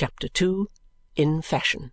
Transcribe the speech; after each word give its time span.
Chapter 0.00 0.28
2 0.28 0.66
In 1.16 1.42
Fashion 1.42 1.92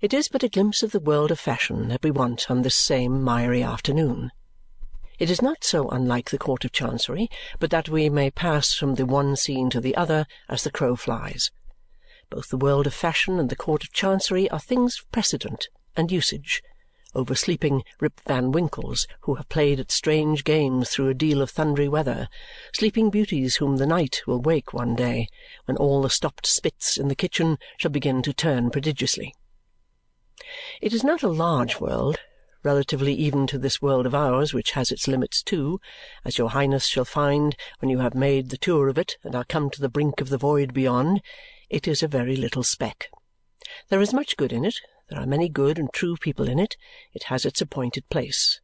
It 0.00 0.12
is 0.12 0.26
but 0.26 0.42
a 0.42 0.48
glimpse 0.48 0.82
of 0.82 0.90
the 0.90 0.98
world 0.98 1.30
of 1.30 1.38
fashion 1.38 1.86
that 1.86 2.02
we 2.02 2.10
want 2.10 2.50
on 2.50 2.62
this 2.62 2.74
same 2.74 3.22
miry 3.22 3.62
afternoon. 3.62 4.32
It 5.20 5.30
is 5.30 5.40
not 5.40 5.62
so 5.62 5.88
unlike 5.88 6.30
the 6.30 6.36
Court 6.36 6.64
of 6.64 6.72
Chancery 6.72 7.30
but 7.60 7.70
that 7.70 7.88
we 7.88 8.10
may 8.10 8.32
pass 8.32 8.74
from 8.74 8.96
the 8.96 9.06
one 9.06 9.36
scene 9.36 9.70
to 9.70 9.80
the 9.80 9.94
other 9.94 10.26
as 10.48 10.64
the 10.64 10.72
crow 10.72 10.96
flies. 10.96 11.52
Both 12.28 12.48
the 12.48 12.56
world 12.56 12.88
of 12.88 12.92
fashion 12.92 13.38
and 13.38 13.50
the 13.50 13.54
Court 13.54 13.84
of 13.84 13.92
Chancery 13.92 14.50
are 14.50 14.58
things 14.58 14.98
of 14.98 15.12
precedent 15.12 15.68
and 15.94 16.10
usage 16.10 16.60
oversleeping 17.14 17.82
Rip 18.00 18.20
Van 18.26 18.52
Winkles 18.52 19.06
who 19.22 19.34
have 19.36 19.48
played 19.48 19.80
at 19.80 19.90
strange 19.90 20.44
games 20.44 20.90
through 20.90 21.08
a 21.08 21.14
deal 21.14 21.40
of 21.40 21.50
thundery 21.50 21.88
weather, 21.88 22.28
sleeping 22.72 23.10
beauties 23.10 23.56
whom 23.56 23.76
the 23.76 23.86
night 23.86 24.22
will 24.26 24.40
wake 24.40 24.72
one 24.72 24.94
day, 24.94 25.28
when 25.64 25.76
all 25.76 26.02
the 26.02 26.10
stopped 26.10 26.46
spits 26.46 26.96
in 26.96 27.08
the 27.08 27.14
kitchen 27.14 27.58
shall 27.76 27.90
begin 27.90 28.22
to 28.22 28.32
turn 28.32 28.70
prodigiously. 28.70 29.34
It 30.80 30.92
is 30.92 31.02
not 31.02 31.22
a 31.22 31.28
large 31.28 31.80
world, 31.80 32.20
relatively 32.62 33.14
even 33.14 33.46
to 33.46 33.58
this 33.58 33.80
world 33.80 34.06
of 34.06 34.14
ours, 34.14 34.52
which 34.52 34.72
has 34.72 34.90
its 34.90 35.08
limits 35.08 35.42
too, 35.42 35.80
as 36.24 36.38
your 36.38 36.50
Highness 36.50 36.86
shall 36.86 37.04
find 37.04 37.56
when 37.80 37.88
you 37.88 37.98
have 37.98 38.14
made 38.14 38.50
the 38.50 38.56
tour 38.56 38.88
of 38.88 38.98
it 38.98 39.16
and 39.22 39.34
are 39.34 39.44
come 39.44 39.70
to 39.70 39.80
the 39.80 39.88
brink 39.88 40.20
of 40.20 40.28
the 40.28 40.38
void 40.38 40.74
beyond. 40.74 41.22
It 41.70 41.88
is 41.88 42.02
a 42.02 42.08
very 42.08 42.36
little 42.36 42.62
speck. 42.62 43.08
There 43.88 44.00
is 44.00 44.12
much 44.12 44.36
good 44.36 44.52
in 44.52 44.64
it, 44.64 44.76
there 45.08 45.20
are 45.20 45.26
many 45.26 45.48
good 45.48 45.78
and 45.78 45.92
true 45.92 46.16
people 46.16 46.48
in 46.48 46.58
it, 46.58 46.76
it 47.12 47.24
has 47.24 47.44
its 47.44 47.60
appointed 47.60 48.08
place. 48.08 48.60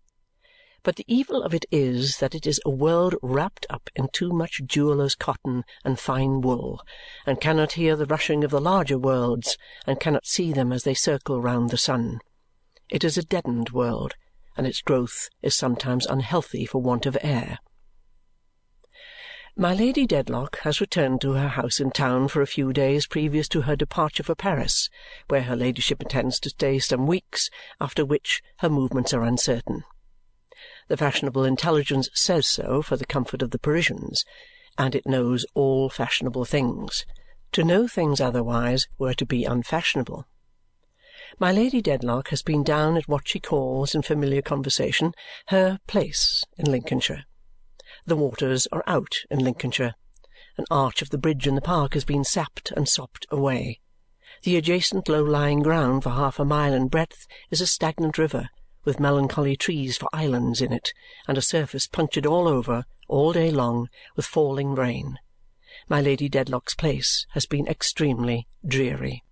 But 0.82 0.96
the 0.96 1.06
evil 1.08 1.42
of 1.42 1.54
it 1.54 1.64
is 1.70 2.18
that 2.18 2.34
it 2.34 2.46
is 2.46 2.60
a 2.64 2.70
world 2.70 3.14
wrapped 3.22 3.66
up 3.70 3.88
in 3.96 4.08
too 4.12 4.32
much 4.32 4.60
jewellers' 4.66 5.14
cotton 5.14 5.64
and 5.82 5.98
fine 5.98 6.42
wool, 6.42 6.82
and 7.24 7.40
cannot 7.40 7.72
hear 7.72 7.96
the 7.96 8.04
rushing 8.04 8.44
of 8.44 8.50
the 8.50 8.60
larger 8.60 8.98
worlds, 8.98 9.56
and 9.86 9.98
cannot 9.98 10.26
see 10.26 10.52
them 10.52 10.72
as 10.72 10.84
they 10.84 10.92
circle 10.92 11.40
round 11.40 11.70
the 11.70 11.78
sun. 11.78 12.20
It 12.90 13.02
is 13.02 13.16
a 13.16 13.24
deadened 13.24 13.70
world, 13.70 14.14
and 14.58 14.66
its 14.66 14.82
growth 14.82 15.30
is 15.40 15.56
sometimes 15.56 16.04
unhealthy 16.04 16.66
for 16.66 16.82
want 16.82 17.06
of 17.06 17.16
air. 17.22 17.60
My 19.56 19.72
Lady 19.72 20.04
Dedlock 20.04 20.58
has 20.62 20.80
returned 20.80 21.20
to 21.20 21.34
her 21.34 21.46
house 21.46 21.78
in 21.78 21.92
town 21.92 22.26
for 22.26 22.42
a 22.42 22.46
few 22.46 22.72
days 22.72 23.06
previous 23.06 23.46
to 23.50 23.60
her 23.60 23.76
departure 23.76 24.24
for 24.24 24.34
Paris, 24.34 24.90
where 25.28 25.44
her 25.44 25.54
ladyship 25.54 26.02
intends 26.02 26.40
to 26.40 26.50
stay 26.50 26.80
some 26.80 27.06
weeks, 27.06 27.50
after 27.80 28.04
which 28.04 28.42
her 28.58 28.68
movements 28.68 29.14
are 29.14 29.22
uncertain. 29.22 29.84
The 30.88 30.96
fashionable 30.96 31.44
intelligence 31.44 32.08
says 32.14 32.48
so 32.48 32.82
for 32.82 32.96
the 32.96 33.06
comfort 33.06 33.42
of 33.42 33.52
the 33.52 33.60
Parisians, 33.60 34.24
and 34.76 34.92
it 34.92 35.06
knows 35.06 35.46
all 35.54 35.88
fashionable 35.88 36.46
things. 36.46 37.06
To 37.52 37.62
know 37.62 37.86
things 37.86 38.20
otherwise 38.20 38.88
were 38.98 39.14
to 39.14 39.24
be 39.24 39.44
unfashionable. 39.44 40.26
My 41.38 41.52
Lady 41.52 41.80
Dedlock 41.80 42.30
has 42.30 42.42
been 42.42 42.64
down 42.64 42.96
at 42.96 43.06
what 43.06 43.28
she 43.28 43.38
calls, 43.38 43.94
in 43.94 44.02
familiar 44.02 44.42
conversation, 44.42 45.12
her 45.46 45.78
place 45.86 46.42
in 46.58 46.68
Lincolnshire. 46.68 47.24
The 48.06 48.16
waters 48.16 48.66
are 48.70 48.84
out 48.86 49.14
in 49.30 49.38
Lincolnshire. 49.38 49.94
An 50.56 50.66
arch 50.70 51.00
of 51.00 51.10
the 51.10 51.18
bridge 51.18 51.46
in 51.46 51.54
the 51.54 51.60
park 51.60 51.94
has 51.94 52.04
been 52.04 52.22
sapped 52.22 52.70
and 52.72 52.88
sopped 52.88 53.26
away. 53.30 53.80
The 54.42 54.56
adjacent 54.56 55.08
low-lying 55.08 55.60
ground 55.60 56.02
for 56.02 56.10
half 56.10 56.38
a 56.38 56.44
mile 56.44 56.74
in 56.74 56.88
breadth 56.88 57.26
is 57.50 57.62
a 57.62 57.66
stagnant 57.66 58.18
river, 58.18 58.50
with 58.84 59.00
melancholy 59.00 59.56
trees 59.56 59.96
for 59.96 60.08
islands 60.12 60.60
in 60.60 60.72
it, 60.72 60.92
and 61.26 61.38
a 61.38 61.42
surface 61.42 61.86
punctured 61.86 62.26
all 62.26 62.46
over, 62.46 62.84
all 63.08 63.32
day 63.32 63.50
long, 63.50 63.88
with 64.16 64.26
falling 64.26 64.74
rain. 64.74 65.18
My 65.88 66.00
Lady 66.00 66.28
Dedlock's 66.28 66.74
place 66.74 67.26
has 67.30 67.46
been 67.46 67.66
extremely 67.66 68.46
dreary. 68.66 69.24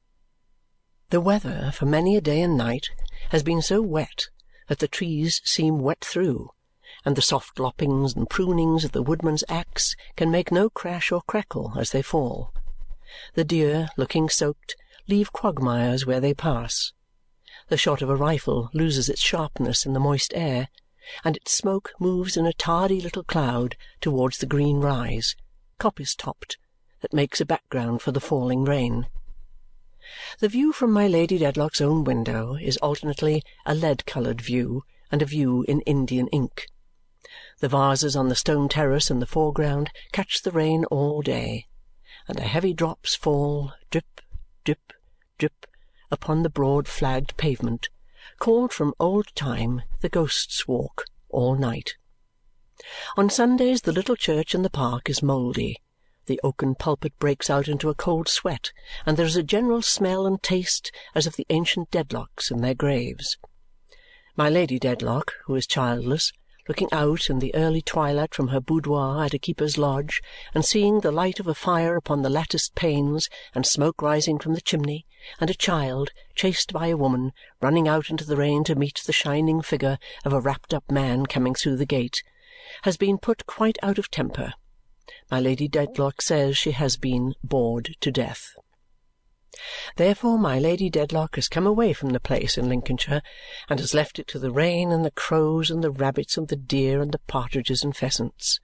The 1.10 1.20
weather 1.20 1.72
for 1.74 1.84
many 1.84 2.16
a 2.16 2.22
day 2.22 2.40
and 2.40 2.56
night 2.56 2.88
has 3.30 3.42
been 3.42 3.60
so 3.60 3.82
wet 3.82 4.28
that 4.68 4.78
the 4.78 4.88
trees 4.88 5.42
seem 5.44 5.80
wet 5.80 6.02
through, 6.02 6.48
and 7.04 7.16
the 7.16 7.22
soft 7.22 7.56
loppings 7.58 8.14
and 8.14 8.30
prunings 8.30 8.84
of 8.84 8.92
the 8.92 9.02
woodman's 9.02 9.44
axe 9.48 9.96
can 10.16 10.30
make 10.30 10.52
no 10.52 10.70
crash 10.70 11.10
or 11.10 11.22
crackle 11.22 11.72
as 11.76 11.90
they 11.90 12.02
fall. 12.02 12.52
The 13.34 13.44
deer, 13.44 13.88
looking 13.96 14.28
soaked, 14.28 14.76
leave 15.08 15.32
quagmires 15.32 16.06
where 16.06 16.20
they 16.20 16.34
pass. 16.34 16.92
The 17.68 17.76
shot 17.76 18.02
of 18.02 18.10
a 18.10 18.16
rifle 18.16 18.70
loses 18.72 19.08
its 19.08 19.20
sharpness 19.20 19.84
in 19.84 19.92
the 19.92 20.00
moist 20.00 20.32
air, 20.34 20.68
and 21.24 21.36
its 21.36 21.52
smoke 21.52 21.92
moves 21.98 22.36
in 22.36 22.46
a 22.46 22.52
tardy 22.52 23.00
little 23.00 23.24
cloud 23.24 23.76
towards 24.00 24.38
the 24.38 24.46
green 24.46 24.80
rise, 24.80 25.34
coppice-topped, 25.78 26.56
that 27.00 27.12
makes 27.12 27.40
a 27.40 27.44
background 27.44 28.00
for 28.00 28.12
the 28.12 28.20
falling 28.20 28.64
rain. 28.64 29.06
The 30.38 30.48
view 30.48 30.72
from 30.72 30.92
my 30.92 31.08
Lady 31.08 31.38
Dedlock's 31.38 31.80
own 31.80 32.04
window 32.04 32.54
is 32.54 32.76
alternately 32.78 33.42
a 33.66 33.74
lead-coloured 33.74 34.40
view 34.40 34.84
and 35.10 35.20
a 35.20 35.26
view 35.26 35.64
in 35.68 35.80
Indian 35.82 36.28
ink. 36.28 36.68
The 37.62 37.68
vases 37.68 38.16
on 38.16 38.28
the 38.28 38.34
stone 38.34 38.68
terrace 38.68 39.08
in 39.08 39.20
the 39.20 39.24
foreground 39.24 39.92
catch 40.10 40.42
the 40.42 40.50
rain 40.50 40.84
all 40.86 41.22
day, 41.22 41.68
and 42.26 42.36
the 42.36 42.42
heavy 42.42 42.72
drops 42.74 43.14
fall 43.14 43.72
drip, 43.88 44.20
drip, 44.64 44.92
drip 45.38 45.68
upon 46.10 46.42
the 46.42 46.50
broad 46.50 46.88
flagged 46.88 47.36
pavement, 47.36 47.88
called 48.40 48.72
from 48.72 48.94
old 48.98 49.32
time 49.36 49.82
the 50.00 50.08
Ghost's 50.08 50.66
Walk, 50.66 51.04
all 51.28 51.54
night. 51.54 51.94
On 53.16 53.30
Sundays 53.30 53.82
the 53.82 53.92
little 53.92 54.16
church 54.16 54.56
in 54.56 54.62
the 54.62 54.68
park 54.68 55.08
is 55.08 55.22
mouldy 55.22 55.76
the 56.26 56.40
oaken 56.42 56.74
pulpit 56.74 57.16
breaks 57.20 57.48
out 57.48 57.68
into 57.68 57.88
a 57.88 57.94
cold 57.94 58.28
sweat, 58.28 58.72
and 59.06 59.16
there 59.16 59.24
is 59.24 59.36
a 59.36 59.42
general 59.44 59.82
smell 59.82 60.26
and 60.26 60.42
taste 60.42 60.90
as 61.14 61.28
of 61.28 61.36
the 61.36 61.46
ancient 61.48 61.92
Dedlocks 61.92 62.50
in 62.50 62.60
their 62.60 62.74
graves. 62.74 63.38
My 64.34 64.48
Lady 64.48 64.80
Dedlock, 64.80 65.34
who 65.44 65.54
is 65.54 65.64
childless, 65.64 66.32
looking 66.68 66.88
out 66.92 67.28
in 67.28 67.38
the 67.38 67.54
early 67.54 67.82
twilight 67.82 68.34
from 68.34 68.48
her 68.48 68.60
boudoir 68.60 69.24
at 69.24 69.34
a 69.34 69.38
keeper's 69.38 69.78
lodge 69.78 70.22
and 70.54 70.64
seeing 70.64 71.00
the 71.00 71.10
light 71.10 71.40
of 71.40 71.46
a 71.46 71.54
fire 71.54 71.96
upon 71.96 72.22
the 72.22 72.30
latticed 72.30 72.74
panes 72.74 73.28
and 73.54 73.66
smoke 73.66 74.00
rising 74.00 74.38
from 74.38 74.54
the 74.54 74.60
chimney, 74.60 75.06
and 75.40 75.50
a 75.50 75.54
child, 75.54 76.10
chased 76.34 76.72
by 76.72 76.88
a 76.88 76.96
woman, 76.96 77.32
running 77.60 77.88
out 77.88 78.10
into 78.10 78.24
the 78.24 78.36
rain 78.36 78.64
to 78.64 78.74
meet 78.74 79.02
the 79.06 79.12
shining 79.12 79.60
figure 79.60 79.98
of 80.24 80.32
a 80.32 80.40
wrapped-up 80.40 80.90
man 80.90 81.26
coming 81.26 81.54
through 81.54 81.76
the 81.76 81.86
gate, 81.86 82.22
has 82.82 82.96
been 82.96 83.18
put 83.18 83.46
quite 83.46 83.78
out 83.82 83.98
of 83.98 84.10
temper 84.10 84.54
my 85.32 85.40
Lady 85.40 85.66
Dedlock 85.66 86.20
says 86.20 86.58
she 86.58 86.72
has 86.72 86.96
been 86.96 87.34
bored 87.42 87.96
to 88.00 88.12
death. 88.12 88.54
Therefore 89.96 90.38
my 90.38 90.58
Lady 90.58 90.88
Dedlock 90.88 91.34
has 91.34 91.48
come 91.48 91.66
away 91.66 91.92
from 91.92 92.10
the 92.10 92.20
place 92.20 92.56
in 92.56 92.68
Lincolnshire 92.68 93.20
and 93.68 93.80
has 93.80 93.92
left 93.92 94.18
it 94.18 94.26
to 94.28 94.38
the 94.38 94.50
rain 94.50 94.90
and 94.90 95.04
the 95.04 95.10
crows 95.10 95.70
and 95.70 95.84
the 95.84 95.90
rabbits 95.90 96.36
and 96.36 96.48
the 96.48 96.56
deer 96.56 97.00
and 97.00 97.12
the 97.12 97.18
partridges 97.18 97.84
and 97.84 97.96
pheasants. 97.96 98.60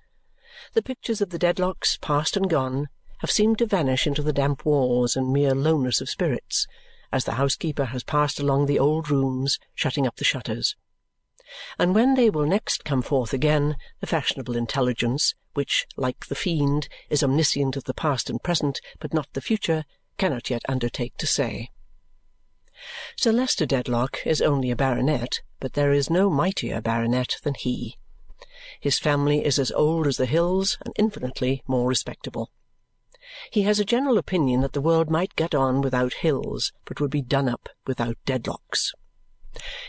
The 0.73 0.83
pictures 0.83 1.21
of 1.21 1.31
the 1.31 1.39
Dedlocks, 1.39 1.99
past 2.01 2.37
and 2.37 2.49
gone, 2.49 2.89
have 3.19 3.31
seemed 3.31 3.59
to 3.59 3.67
vanish 3.67 4.07
into 4.07 4.23
the 4.23 4.33
damp 4.33 4.65
walls 4.65 5.17
in 5.17 5.33
mere 5.33 5.55
lowness 5.55 6.01
of 6.01 6.09
spirits 6.09 6.67
as 7.13 7.25
the 7.25 7.33
housekeeper 7.33 7.87
has 7.87 8.03
passed 8.03 8.41
along 8.41 8.67
the 8.67 8.79
old 8.79 9.11
rooms, 9.11 9.59
shutting 9.75 10.07
up 10.07 10.17
the 10.17 10.25
shutters 10.25 10.75
and 11.79 11.95
when 11.95 12.15
they 12.15 12.29
will 12.29 12.45
next 12.45 12.85
come 12.85 13.01
forth 13.01 13.33
again, 13.33 13.75
the 14.01 14.07
fashionable 14.07 14.55
intelligence, 14.55 15.35
which, 15.55 15.87
like 15.97 16.27
the 16.27 16.35
fiend, 16.35 16.91
is 17.09 17.23
omniscient 17.23 17.75
of 17.75 17.85
the 17.85 17.95
past 17.95 18.29
and 18.29 18.43
present 18.43 18.81
but 19.01 19.15
not 19.15 19.33
the 19.33 19.41
future, 19.41 19.87
cannot 20.19 20.51
yet 20.51 20.63
undertake 20.69 21.17
to 21.17 21.27
say. 21.27 21.71
Sir 23.17 23.33
Leicester 23.33 23.67
Dedlock 23.67 24.27
is 24.27 24.43
only 24.43 24.71
a 24.71 24.77
baronet, 24.77 25.41
but 25.61 25.73
there 25.73 25.93
is 25.93 26.11
no 26.11 26.29
mightier 26.29 26.81
baronet 26.81 27.37
than 27.43 27.55
he. 27.55 27.97
His 28.81 28.99
family 28.99 29.45
is 29.45 29.59
as 29.59 29.73
old 29.73 30.07
as 30.07 30.17
the 30.17 30.27
hills 30.27 30.77
and 30.85 30.93
infinitely 30.97 31.63
more 31.67 31.89
respectable. 31.89 32.51
He 33.51 33.63
has 33.63 33.79
a 33.81 33.85
general 33.85 34.19
opinion 34.19 34.61
that 34.61 34.73
the 34.73 34.81
world 34.81 35.11
might 35.11 35.37
get 35.37 35.55
on 35.55 35.81
without 35.81 36.15
hills, 36.15 36.73
but 36.85 37.01
would 37.01 37.11
be 37.11 37.23
done 37.23 37.49
up 37.49 37.69
without 37.87 38.17
Dedlocks. 38.27 38.93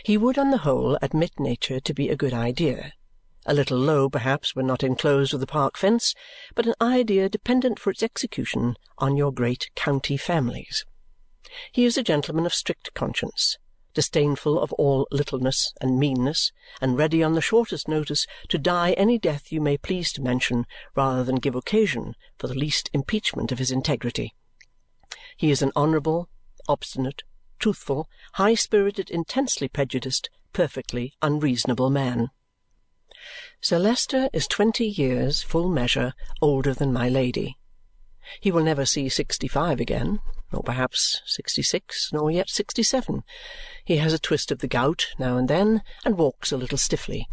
He 0.04 0.16
would 0.16 0.38
on 0.38 0.50
the 0.50 0.58
whole 0.58 0.98
admit 1.02 1.38
nature 1.38 1.80
to 1.80 1.94
be 1.94 2.08
a 2.08 2.16
good 2.16 2.34
idea 2.34 2.92
a 3.46 3.54
little 3.54 3.78
low 3.78 4.08
perhaps 4.08 4.54
when 4.54 4.66
not 4.66 4.82
enclosed 4.82 5.32
with 5.32 5.42
a 5.42 5.46
park 5.46 5.76
fence, 5.76 6.14
but 6.54 6.66
an 6.66 6.74
idea 6.80 7.28
dependent 7.28 7.78
for 7.78 7.90
its 7.90 8.02
execution 8.02 8.76
on 8.98 9.16
your 9.16 9.32
great 9.32 9.70
county 9.74 10.16
families. 10.16 10.84
He 11.72 11.84
is 11.84 11.96
a 11.96 12.02
gentleman 12.02 12.46
of 12.46 12.54
strict 12.54 12.94
conscience, 12.94 13.58
disdainful 13.94 14.60
of 14.60 14.72
all 14.74 15.08
littleness 15.10 15.72
and 15.80 15.98
meanness, 15.98 16.52
and 16.80 16.96
ready 16.96 17.22
on 17.22 17.34
the 17.34 17.40
shortest 17.40 17.88
notice 17.88 18.26
to 18.48 18.58
die 18.58 18.92
any 18.92 19.18
death 19.18 19.50
you 19.50 19.60
may 19.60 19.76
please 19.76 20.12
to 20.12 20.22
mention 20.22 20.66
rather 20.94 21.24
than 21.24 21.36
give 21.36 21.54
occasion 21.54 22.14
for 22.38 22.46
the 22.46 22.54
least 22.54 22.90
impeachment 22.92 23.50
of 23.50 23.58
his 23.58 23.70
integrity. 23.70 24.34
He 25.36 25.50
is 25.50 25.62
an 25.62 25.72
honourable, 25.74 26.28
obstinate, 26.68 27.22
truthful, 27.58 28.08
high-spirited, 28.34 29.10
intensely 29.10 29.68
prejudiced, 29.68 30.30
perfectly 30.52 31.14
unreasonable 31.22 31.90
man. 31.90 32.28
Sir 33.60 33.78
Leicester 33.78 34.28
is 34.32 34.46
twenty 34.46 34.86
years, 34.86 35.42
full 35.42 35.68
measure, 35.68 36.14
older 36.40 36.72
than 36.72 36.92
my 36.92 37.08
Lady. 37.08 37.56
He 38.40 38.52
will 38.52 38.62
never 38.62 38.86
see 38.86 39.08
sixty-five 39.08 39.80
again, 39.80 40.20
nor 40.52 40.62
perhaps 40.62 41.20
sixty-six, 41.26 42.10
nor 42.12 42.30
yet 42.30 42.48
sixty-seven. 42.48 43.24
He 43.84 43.96
has 43.98 44.12
a 44.12 44.18
twist 44.18 44.50
of 44.50 44.60
the 44.60 44.68
gout 44.68 45.08
now 45.18 45.36
and 45.36 45.48
then 45.48 45.82
and 46.04 46.16
walks 46.16 46.52
a 46.52 46.56
little 46.56 46.78
stiffly. 46.78 47.28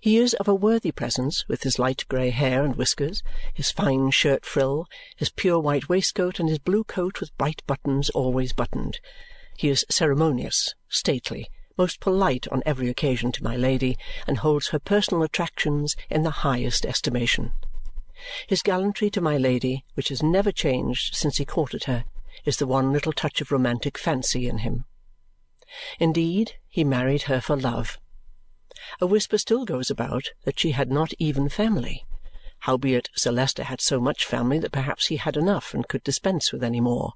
He 0.00 0.16
is 0.16 0.32
of 0.34 0.48
a 0.48 0.54
worthy 0.54 0.92
presence 0.92 1.46
with 1.46 1.62
his 1.62 1.78
light 1.78 2.04
grey 2.08 2.30
hair 2.30 2.64
and 2.64 2.74
whiskers, 2.74 3.22
his 3.52 3.70
fine 3.70 4.10
shirt 4.10 4.46
frill, 4.46 4.86
his 5.16 5.28
pure 5.28 5.60
white 5.60 5.90
waistcoat, 5.90 6.40
and 6.40 6.48
his 6.48 6.58
blue 6.58 6.84
coat 6.84 7.20
with 7.20 7.36
bright 7.36 7.62
buttons 7.66 8.08
always 8.10 8.54
buttoned. 8.54 9.00
He 9.58 9.68
is 9.68 9.84
ceremonious, 9.90 10.74
stately, 10.88 11.48
most 11.76 12.00
polite 12.00 12.46
on 12.48 12.62
every 12.64 12.88
occasion 12.88 13.32
to 13.32 13.44
my 13.44 13.56
Lady, 13.56 13.96
and 14.26 14.38
holds 14.38 14.68
her 14.68 14.78
personal 14.78 15.22
attractions 15.22 15.96
in 16.10 16.22
the 16.22 16.42
highest 16.46 16.86
estimation. 16.86 17.52
His 18.46 18.62
gallantry 18.62 19.10
to 19.10 19.20
my 19.20 19.36
Lady, 19.36 19.84
which 19.94 20.08
has 20.08 20.22
never 20.22 20.52
changed 20.52 21.14
since 21.14 21.38
he 21.38 21.44
courted 21.44 21.84
her, 21.84 22.04
is 22.44 22.56
the 22.56 22.66
one 22.66 22.92
little 22.92 23.12
touch 23.12 23.40
of 23.40 23.52
romantic 23.52 23.98
fancy 23.98 24.48
in 24.48 24.58
him. 24.58 24.84
Indeed, 25.98 26.54
he 26.68 26.84
married 26.84 27.22
her 27.22 27.40
for 27.40 27.56
love 27.56 27.98
a 29.00 29.06
whisper 29.06 29.38
still 29.38 29.64
goes 29.64 29.90
about 29.90 30.32
that 30.44 30.58
she 30.58 30.72
had 30.72 30.90
not 30.90 31.14
even 31.18 31.48
family, 31.48 32.04
howbeit 32.60 33.08
Sir 33.14 33.32
Leicester 33.32 33.64
had 33.64 33.80
so 33.80 34.00
much 34.00 34.24
family 34.24 34.58
that 34.58 34.72
perhaps 34.72 35.06
he 35.06 35.16
had 35.16 35.36
enough 35.36 35.72
and 35.74 35.88
could 35.88 36.04
dispense 36.04 36.52
with 36.52 36.62
any 36.62 36.80
more. 36.80 37.14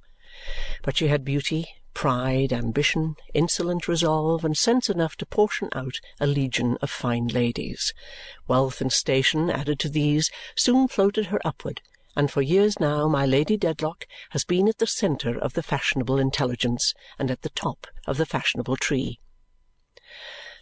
But 0.82 0.96
she 0.96 1.08
had 1.08 1.24
beauty, 1.24 1.68
pride, 1.98 2.52
ambition, 2.52 3.16
insolent 3.34 3.88
resolve, 3.88 4.44
and 4.44 4.56
sense 4.56 4.88
enough 4.88 5.16
to 5.16 5.26
portion 5.26 5.68
out 5.74 5.98
a 6.20 6.28
legion 6.28 6.78
of 6.80 6.88
fine 6.88 7.26
ladies. 7.26 7.92
Wealth 8.46 8.80
and 8.80 8.92
station, 8.92 9.50
added 9.50 9.80
to 9.80 9.88
these, 9.88 10.30
soon 10.54 10.86
floated 10.86 11.26
her 11.26 11.40
upward, 11.44 11.80
and 12.14 12.30
for 12.30 12.40
years 12.40 12.78
now 12.78 13.08
my 13.08 13.26
Lady 13.26 13.56
Dedlock 13.56 14.06
has 14.30 14.44
been 14.44 14.68
at 14.68 14.78
the 14.78 14.86
centre 14.86 15.36
of 15.36 15.54
the 15.54 15.62
fashionable 15.62 16.20
intelligence 16.20 16.94
and 17.18 17.32
at 17.32 17.42
the 17.42 17.50
top 17.50 17.88
of 18.06 18.16
the 18.16 18.26
fashionable 18.26 18.76
tree. 18.76 19.18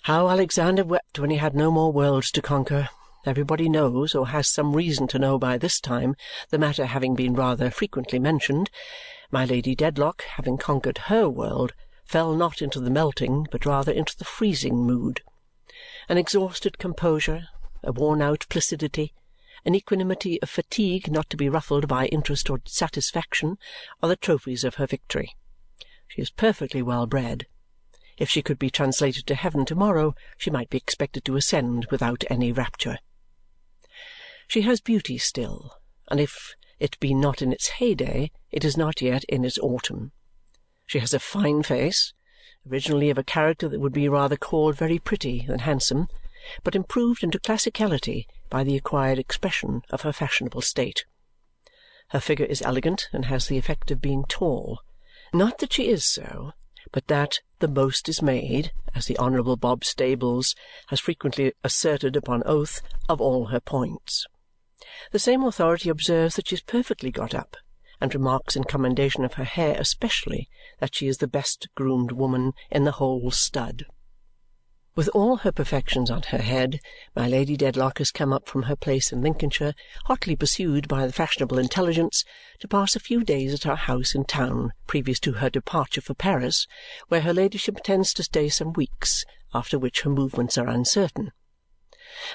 How 0.05 0.31
Alexander 0.31 0.85
wept 0.85 1.19
when 1.19 1.29
he 1.29 1.37
had 1.37 1.55
no 1.55 1.71
more 1.71 1.93
worlds 1.93 2.31
to 2.31 2.41
conquer, 2.41 2.89
everybody 3.27 3.69
knows, 3.69 4.15
or 4.15 4.29
has 4.29 4.49
some 4.49 4.75
reason 4.75 5.07
to 5.09 5.19
know 5.19 5.39
by 5.39 5.59
this 5.59 5.81
time, 5.81 6.15
the 6.51 6.59
matter 6.59 6.87
having 6.87 7.15
been 7.15 7.35
rather 7.35 7.71
frequently 7.71 8.19
mentioned. 8.19 8.71
My 9.31 9.45
Lady 9.45 9.75
Dedlock, 9.75 10.23
having 10.23 10.59
conquered 10.59 10.99
HER 10.99 11.29
world, 11.29 11.73
fell 12.05 12.35
not 12.35 12.63
into 12.63 12.81
the 12.81 12.91
melting, 12.91 13.47
but 13.51 13.67
rather 13.67 13.93
into 13.93 14.17
the 14.17 14.25
freezing 14.25 14.77
mood. 14.77 15.23
An 16.09 16.19
exhausted 16.19 16.79
composure, 16.79 17.49
a 17.83 17.93
worn-out 17.93 18.47
placidity, 18.49 19.13
an 19.65 19.75
equanimity 19.75 20.41
of 20.43 20.51
fatigue 20.51 21.11
not 21.11 21.29
to 21.31 21.37
be 21.37 21.49
ruffled 21.49 21.89
by 21.89 22.07
interest 22.07 22.49
or 22.49 22.61
satisfaction, 22.65 23.59
are 24.03 24.09
the 24.09 24.17
trophies 24.17 24.65
of 24.65 24.77
her 24.77 24.87
victory. 24.87 25.35
She 26.09 26.23
is 26.23 26.31
perfectly 26.31 26.83
well 26.83 27.07
bred 27.07 27.47
if 28.19 28.31
she 28.31 28.43
could 28.43 28.59
be 28.59 28.71
translated 28.71 29.27
to 29.27 29.35
heaven 29.35 29.67
to-morrow, 29.67 30.15
she 30.39 30.51
might 30.51 30.71
be 30.71 30.79
expected 30.79 31.25
to 31.27 31.37
ascend 31.37 31.87
without 31.91 32.25
any 32.31 32.51
rapture. 32.51 32.99
She 34.49 34.63
has 34.63 34.81
beauty 34.81 35.19
still, 35.19 35.75
and 36.09 36.21
if 36.21 36.55
it 36.79 36.99
be 37.01 37.15
not 37.15 37.43
in 37.43 37.53
its 37.53 37.69
heyday, 37.69 38.31
it 38.51 38.65
is 38.65 38.77
not 38.77 39.03
yet 39.03 39.25
in 39.25 39.45
its 39.45 39.59
autumn. 39.59 40.13
She 40.87 41.01
has 41.01 41.13
a 41.13 41.19
fine 41.19 41.63
face, 41.63 42.13
originally 42.71 43.11
of 43.11 43.19
a 43.19 43.25
character 43.25 43.69
that 43.69 43.81
would 43.81 43.93
be 43.93 44.09
rather 44.09 44.37
called 44.37 44.77
very 44.77 44.99
pretty 44.99 45.45
than 45.47 45.61
handsome, 45.61 46.09
but 46.63 46.77
improved 46.77 47.25
into 47.25 47.41
classicality 47.41 48.27
by 48.49 48.63
the 48.63 48.77
acquired 48.77 49.19
expression 49.19 49.83
of 49.91 50.03
her 50.03 50.13
fashionable 50.13 50.63
state. 50.63 51.05
Her 52.11 52.21
figure 52.21 52.47
is 52.47 52.63
elegant 52.63 53.09
and 53.13 53.25
has 53.25 53.49
the 53.49 53.59
effect 53.59 53.91
of 53.91 54.01
being 54.01 54.25
tall. 54.29 54.81
Not 55.35 55.59
that 55.59 55.73
she 55.73 55.89
is 55.89 56.05
so, 56.05 56.53
but 56.93 57.09
that 57.09 57.41
the 57.59 57.69
most 57.69 58.09
is 58.09 58.23
made, 58.23 58.71
as 58.95 59.07
the 59.07 59.19
Honourable 59.19 59.57
Bob 59.57 59.85
Stables 59.85 60.55
has 60.87 61.01
frequently 61.01 61.53
asserted 61.65 62.15
upon 62.15 62.45
oath, 62.47 62.81
of 63.09 63.21
all 63.21 63.47
her 63.47 63.61
points. 63.61 64.25
The 65.11 65.19
same 65.19 65.43
authority 65.43 65.89
observes 65.89 66.37
that 66.37 66.49
she 66.49 66.57
is 66.57 66.61
perfectly 66.61 67.11
got 67.11 67.35
up 67.35 67.57
and 67.99 68.13
remarks 68.13 68.57
in 68.57 68.65
commendation 68.65 69.25
of 69.25 69.33
her 69.35 69.45
hair 69.45 69.75
especially 69.79 70.51
that 70.81 70.95
she 70.95 71.07
is 71.07 71.17
the 71.17 71.27
best 71.27 71.67
groomed 71.75 72.13
woman 72.13 72.53
in 72.71 72.85
the 72.85 72.93
whole 72.93 73.31
stud. 73.31 73.87
With 74.95 75.09
all 75.15 75.37
her 75.37 75.53
perfections 75.53 76.11
on 76.11 76.25
her 76.25 76.43
head, 76.43 76.81
my 77.15 77.27
Lady 77.27 77.57
Dedlock 77.57 77.97
has 77.99 78.11
come 78.11 78.35
up 78.35 78.49
from 78.49 78.65
her 78.65 78.77
place 78.77 79.13
in 79.13 79.23
Lincolnshire, 79.23 79.73
hotly 80.05 80.37
pursued 80.37 80.89
by 80.89 81.07
the 81.07 81.13
fashionable 81.13 81.59
intelligence, 81.59 82.23
to 82.61 82.69
pass 82.69 82.95
a 82.95 83.01
few 83.01 83.25
days 83.25 83.55
at 83.55 83.67
our 83.67 83.77
house 83.77 84.15
in 84.15 84.25
town 84.25 84.73
previous 84.87 85.19
to 85.21 85.33
her 85.33 85.49
departure 85.49 86.03
for 86.03 86.13
Paris, 86.13 86.67
where 87.09 87.23
her 87.23 87.33
ladyship 87.33 87.79
intends 87.79 88.13
to 88.13 88.23
stay 88.23 88.51
some 88.51 88.75
weeks, 88.75 89.25
after 89.55 89.79
which 89.79 90.03
her 90.03 90.11
movements 90.11 90.59
are 90.59 90.69
uncertain 90.69 91.33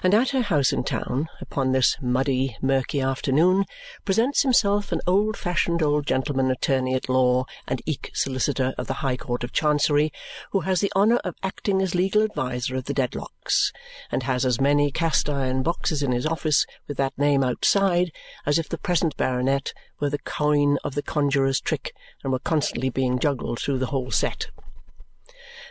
and 0.03 0.13
at 0.13 0.29
her 0.29 0.41
house 0.41 0.71
in 0.71 0.83
town, 0.83 1.27
upon 1.39 1.71
this 1.71 1.97
muddy, 2.01 2.55
murky 2.61 3.01
afternoon, 3.01 3.65
presents 4.05 4.43
himself 4.43 4.91
an 4.91 5.01
old-fashioned 5.07 5.81
old 5.81 6.05
gentleman 6.05 6.51
attorney 6.51 6.93
at 6.93 7.09
law 7.09 7.45
and 7.67 7.81
eke 7.85 8.11
solicitor 8.13 8.73
of 8.77 8.87
the 8.87 8.95
High 8.95 9.17
Court 9.17 9.43
of 9.43 9.51
Chancery, 9.51 10.11
who 10.51 10.59
has 10.59 10.81
the 10.81 10.91
honour 10.95 11.19
of 11.23 11.35
acting 11.41 11.81
as 11.81 11.95
legal 11.95 12.21
adviser 12.21 12.75
of 12.75 12.85
the 12.85 12.93
Dedlocks, 12.93 13.71
and 14.11 14.23
has 14.23 14.45
as 14.45 14.61
many 14.61 14.91
cast-iron 14.91 15.63
boxes 15.63 16.03
in 16.03 16.11
his 16.11 16.25
office 16.25 16.65
with 16.87 16.97
that 16.97 17.17
name 17.17 17.43
outside 17.43 18.11
as 18.45 18.59
if 18.59 18.69
the 18.69 18.77
present 18.77 19.17
baronet 19.17 19.73
were 19.99 20.09
the 20.09 20.19
coin 20.19 20.77
of 20.83 20.95
the 20.95 21.03
conjurer's 21.03 21.59
trick 21.59 21.93
and 22.23 22.31
were 22.31 22.39
constantly 22.39 22.89
being 22.89 23.19
juggled 23.19 23.59
through 23.59 23.79
the 23.79 23.87
whole 23.87 24.11
set. 24.11 24.49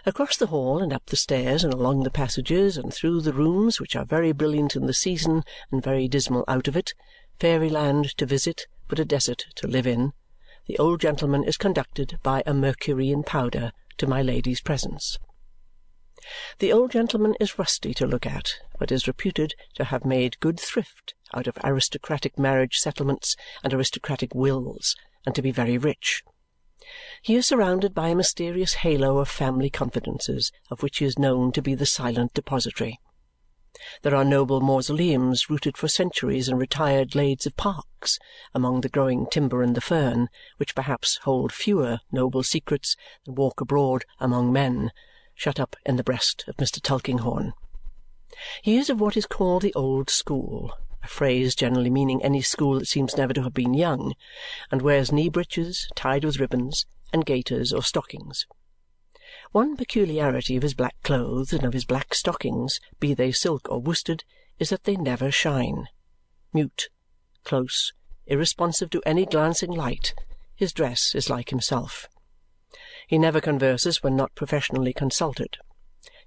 Across 0.07 0.39
the 0.39 0.47
hall, 0.47 0.83
and 0.83 0.93
up 0.93 1.07
the 1.07 1.17
stairs, 1.17 1.63
and 1.63 1.75
along 1.75 2.03
the 2.03 2.11
passages, 2.11 2.77
and 2.77 2.93
through 2.93 3.21
the 3.21 3.33
rooms, 3.33 3.81
which 3.81 3.95
are 3.95 4.05
very 4.05 4.33
brilliant 4.33 4.75
in 4.75 4.87
the 4.87 4.95
season 4.95 5.45
and 5.71 5.83
very 5.83 6.09
dismal 6.09 6.45
out 6.49 6.69
of 6.69 6.77
it, 6.77 6.95
fairyland 7.39 8.17
to 8.17 8.25
visit, 8.25 8.67
but 8.89 8.99
a 8.99 9.05
desert 9.05 9.47
to 9.57 9.67
live 9.67 9.87
in, 9.87 10.13
the 10.67 10.79
old 10.79 11.01
gentleman 11.01 11.45
is 11.45 11.57
conducted 11.57 12.19
by 12.23 12.43
a 12.47 12.55
Mercury 12.55 13.11
in 13.11 13.25
powder 13.25 13.73
to 13.99 14.07
my 14.07 14.23
Lady's 14.23 14.61
presence. 14.61 15.19
The 16.61 16.73
old 16.73 16.93
gentleman 16.93 17.35
is 17.41 17.59
rusty 17.59 17.93
to 17.95 18.07
look 18.07 18.25
at, 18.25 18.55
but 18.79 18.93
is 18.93 19.09
reputed 19.09 19.55
to 19.75 19.85
have 19.85 20.05
made 20.05 20.39
good 20.41 20.61
thrift 20.61 21.15
out 21.35 21.47
of 21.47 21.59
aristocratic 21.65 22.39
marriage 22.39 22.79
settlements 22.79 23.37
and 23.65 23.75
aristocratic 23.75 24.35
wills, 24.35 24.97
and 25.27 25.35
to 25.35 25.43
be 25.43 25.51
very 25.51 25.77
rich. 25.77 26.23
He 27.23 27.37
is 27.37 27.47
surrounded 27.47 27.95
by 27.95 28.09
a 28.09 28.15
mysterious 28.15 28.75
halo 28.75 29.19
of 29.19 29.29
family 29.29 29.71
confidences, 29.71 30.51
of 30.71 30.83
which 30.83 30.99
he 30.99 31.05
is 31.05 31.19
known 31.19 31.53
to 31.53 31.63
be 31.63 31.75
the 31.75 31.87
silent 31.87 32.35
depository. 32.35 32.99
There 34.03 34.17
are 34.17 34.25
noble 34.25 34.61
mausoleums 34.61 35.49
rooted 35.49 35.77
for 35.77 35.87
centuries 35.87 36.49
in 36.49 36.57
retired 36.57 37.13
glades 37.13 37.47
of 37.47 37.57
parks, 37.57 38.19
among 38.53 38.81
the 38.81 38.89
growing 38.89 39.27
timber 39.27 39.63
and 39.63 39.75
the 39.77 39.81
fern, 39.81 40.29
which 40.57 40.75
perhaps 40.75 41.19
hold 41.23 41.53
fewer 41.53 42.01
noble 42.11 42.43
secrets 42.43 42.97
than 43.25 43.37
walk 43.37 43.61
abroad 43.61 44.05
among 44.19 44.53
men, 44.53 44.91
shut 45.35 45.61
up 45.61 45.77
in 45.87 45.97
the 45.97 46.03
breast 46.03 46.45
of 46.49 46.57
Mr. 46.57 46.83
Tulkinghorn. 46.83 47.53
He 48.63 48.77
is 48.77 48.91
of 48.91 49.01
what 49.01 49.17
is 49.17 49.27
called 49.27 49.63
the 49.63 49.75
old 49.75 50.11
school, 50.11 50.77
a 51.03 51.09
phrase 51.09 51.55
generally 51.55 51.91
meaning 51.91 52.23
any 52.23 52.43
school 52.43 52.79
that 52.79 52.89
seems 52.89 53.17
never 53.17 53.33
to 53.33 53.43
have 53.43 53.55
been 53.55 53.75
young, 53.75 54.15
and 54.71 54.83
wears 54.83 55.13
knee 55.13 55.29
breeches 55.29 55.89
tied 55.95 56.25
with 56.25 56.41
ribbons 56.41 56.87
and 57.13 57.27
gaiters 57.27 57.73
or 57.73 57.83
stockings. 57.83 58.47
One 59.53 59.77
peculiarity 59.77 60.57
of 60.57 60.63
his 60.63 60.75
black 60.75 60.97
clothes 61.03 61.53
and 61.53 61.65
of 61.65 61.73
his 61.73 61.85
black 61.85 62.15
stockings, 62.15 62.81
be 63.01 63.15
they 63.15 63.33
silk 63.33 63.69
or 63.69 63.81
worsted, 63.81 64.25
is 64.59 64.71
that 64.71 64.85
they 64.85 64.97
never 64.97 65.31
shine. 65.31 65.89
Mute, 66.53 66.89
close, 67.45 67.93
irresponsive 68.27 68.91
to 68.91 69.03
any 69.05 69.27
glancing 69.27 69.71
light, 69.71 70.15
his 70.55 70.73
dress 70.73 71.15
is 71.15 71.31
like 71.31 71.51
himself. 71.51 72.09
He 73.09 73.19
never 73.19 73.41
converses 73.41 74.03
when 74.03 74.15
not 74.15 74.35
professionally 74.35 74.93
consulted. 74.93 75.59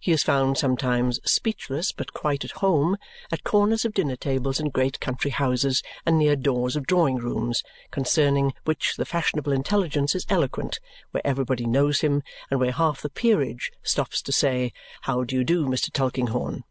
He 0.03 0.12
is 0.12 0.22
found 0.22 0.57
sometimes 0.57 1.22
speechless 1.24 1.93
but 1.93 2.12
quite 2.12 2.43
at 2.43 2.60
home 2.60 2.98
at 3.31 3.45
corners 3.45 3.86
of 3.86 3.93
dinner-tables 3.93 4.60
in 4.60 4.67
great 4.69 5.00
country 5.00 5.31
houses 5.31 5.81
and 6.05 6.19
near 6.19 6.36
doors 6.36 6.75
of 6.75 6.86
drawing-rooms, 6.86 7.63
concerning 7.89 8.51
which 8.65 8.98
the 8.98 9.05
fashionable 9.05 9.53
intelligence 9.53 10.13
is 10.13 10.25
eloquent, 10.27 10.81
where 11.12 11.25
everybody 11.25 11.65
knows 11.65 12.01
him 12.01 12.22
and 12.51 12.60
where 12.60 12.74
half 12.74 13.01
the 13.01 13.10
peerage 13.10 13.72
stops 13.81 14.22
to 14.24 14.33
say, 14.33 14.74
"How 15.03 15.24
do 15.24 15.38
you 15.38 15.45
do, 15.45 15.67
Mr. 15.67 15.89
Tulkinghorn?" 15.89 16.65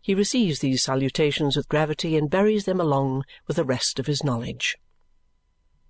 He 0.00 0.14
receives 0.14 0.60
these 0.60 0.84
salutations 0.84 1.56
with 1.56 1.68
gravity 1.68 2.16
and 2.16 2.30
buries 2.30 2.64
them 2.64 2.80
along 2.80 3.24
with 3.48 3.56
the 3.56 3.64
rest 3.64 3.98
of 3.98 4.06
his 4.06 4.22
knowledge. 4.22 4.78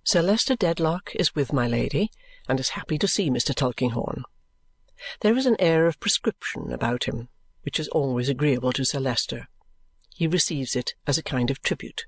Sir 0.03 0.23
Leicester 0.23 0.55
Dedlock 0.55 1.11
is 1.13 1.35
with 1.35 1.53
my 1.53 1.67
Lady 1.67 2.09
and 2.49 2.59
is 2.59 2.69
happy 2.69 2.97
to 2.97 3.07
see 3.07 3.29
Mr. 3.29 3.53
Tulkinghorn. 3.53 4.23
There 5.21 5.37
is 5.37 5.45
an 5.45 5.57
air 5.59 5.85
of 5.87 5.99
prescription 5.99 6.71
about 6.71 7.05
him 7.05 7.29
which 7.63 7.79
is 7.79 7.87
always 7.89 8.29
agreeable 8.29 8.71
to 8.73 8.85
Sir 8.85 8.99
Leicester. 8.99 9.47
He 10.13 10.27
receives 10.27 10.75
it 10.75 10.93
as 11.07 11.17
a 11.17 11.23
kind 11.23 11.49
of 11.49 11.61
tribute. 11.61 12.05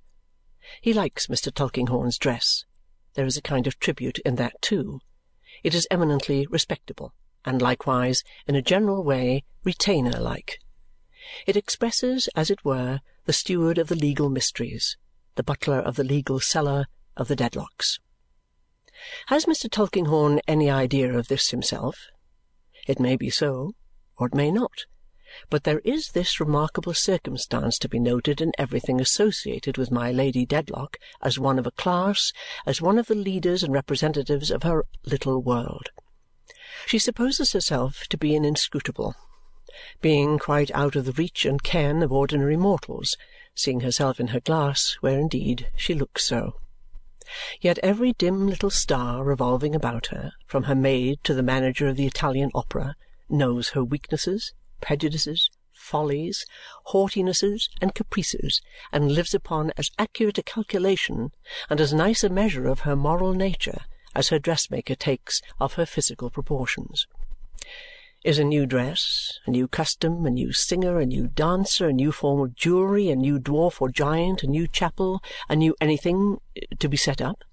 He 0.81 0.93
likes 0.93 1.27
Mr. 1.27 1.51
Tulkinghorn's 1.51 2.17
dress. 2.17 2.65
There 3.15 3.25
is 3.25 3.37
a 3.37 3.41
kind 3.41 3.65
of 3.65 3.79
tribute 3.79 4.19
in 4.19 4.35
that 4.35 4.61
too. 4.61 4.99
It 5.63 5.73
is 5.73 5.87
eminently 5.89 6.45
respectable, 6.47 7.13
and 7.45 7.61
likewise, 7.61 8.23
in 8.47 8.55
a 8.55 8.61
general 8.61 9.03
way, 9.03 9.43
retainer-like. 9.63 10.59
It 11.47 11.55
expresses, 11.55 12.27
as 12.35 12.51
it 12.51 12.63
were, 12.65 12.99
the 13.25 13.33
steward 13.33 13.77
of 13.77 13.87
the 13.87 13.95
legal 13.95 14.29
mysteries, 14.29 14.97
the 15.35 15.43
butler 15.43 15.79
of 15.79 15.95
the 15.95 16.03
legal 16.03 16.39
cellar 16.39 16.85
of 17.15 17.27
the 17.27 17.35
Dedlocks. 17.35 17.99
Has 19.27 19.45
Mr. 19.45 19.69
Tulkinghorn 19.71 20.41
any 20.47 20.69
idea 20.69 21.13
of 21.17 21.27
this 21.29 21.49
himself? 21.49 22.07
It 22.85 22.99
may 22.99 23.15
be 23.15 23.29
so, 23.29 23.73
or 24.17 24.27
it 24.27 24.35
may 24.35 24.51
not. 24.51 24.85
But 25.49 25.63
there 25.63 25.79
is 25.79 26.11
this 26.11 26.39
remarkable 26.39 26.93
circumstance 26.93 27.77
to 27.79 27.89
be 27.89 27.99
noted 27.99 28.39
in 28.39 28.53
everything 28.57 29.01
associated 29.01 29.77
with 29.77 29.91
my 29.91 30.11
Lady 30.11 30.45
Dedlock 30.45 30.97
as 31.21 31.39
one 31.39 31.59
of 31.59 31.67
a 31.67 31.71
class, 31.71 32.31
as 32.65 32.81
one 32.81 32.97
of 32.97 33.07
the 33.07 33.15
leaders 33.15 33.63
and 33.63 33.73
representatives 33.73 34.51
of 34.51 34.63
her 34.63 34.85
little 35.03 35.41
world. 35.41 35.89
She 36.85 36.99
supposes 36.99 37.51
herself 37.51 38.05
to 38.09 38.17
be 38.17 38.35
an 38.35 38.45
inscrutable, 38.45 39.15
being 40.01 40.37
quite 40.37 40.71
out 40.71 40.95
of 40.95 41.05
the 41.05 41.11
reach 41.11 41.43
and 41.45 41.63
ken 41.63 42.03
of 42.03 42.13
ordinary 42.13 42.55
mortals, 42.55 43.17
seeing 43.55 43.79
herself 43.81 44.19
in 44.19 44.27
her 44.27 44.39
glass, 44.39 44.95
where 45.01 45.19
indeed 45.19 45.71
she 45.75 45.93
looks 45.93 46.23
so. 46.23 46.55
Yet 47.59 47.79
every 47.79 48.13
dim 48.13 48.47
little 48.47 48.69
star 48.69 49.23
revolving 49.23 49.73
about 49.73 50.07
her, 50.07 50.33
from 50.45 50.63
her 50.63 50.75
maid 50.75 51.23
to 51.23 51.33
the 51.33 51.41
manager 51.41 51.87
of 51.87 51.95
the 51.95 52.05
Italian 52.05 52.51
opera, 52.53 52.95
knows 53.29 53.69
her 53.69 53.83
weaknesses, 53.83 54.53
prejudices, 54.79 55.49
follies, 55.73 56.45
haughtinesses, 56.87 57.69
and 57.81 57.95
caprices, 57.95 58.61
and 58.91 59.11
lives 59.11 59.33
upon 59.33 59.71
as 59.77 59.89
accurate 59.97 60.37
a 60.37 60.43
calculation 60.43 61.31
and 61.69 61.81
as 61.81 61.93
nice 61.93 62.23
a 62.23 62.29
measure 62.29 62.67
of 62.67 62.81
her 62.81 62.95
moral 62.95 63.33
nature 63.33 63.81
as 64.13 64.29
her 64.29 64.39
dressmaker 64.39 64.95
takes 64.95 65.41
of 65.59 65.73
her 65.73 65.85
physical 65.85 66.29
proportions. 66.29 67.07
Is 68.25 68.39
a 68.39 68.43
new 68.43 68.65
dress, 68.65 69.39
a 69.45 69.51
new 69.51 69.67
custom, 69.67 70.25
a 70.25 70.31
new 70.31 70.51
singer, 70.51 70.99
a 70.99 71.05
new 71.05 71.27
dancer, 71.27 71.89
a 71.89 71.93
new 71.93 72.11
form 72.11 72.41
of 72.41 72.55
jewellery, 72.55 73.11
a 73.11 73.15
new 73.15 73.39
dwarf 73.39 73.79
or 73.79 73.87
giant, 73.87 74.41
a 74.41 74.47
new 74.47 74.67
chapel, 74.67 75.21
a 75.47 75.55
new 75.55 75.75
anything, 75.79 76.39
uh, 76.57 76.61
to 76.79 76.89
be 76.89 76.97
set 76.97 77.21
up? 77.21 77.43